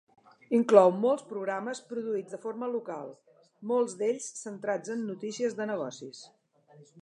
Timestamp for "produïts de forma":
1.91-2.69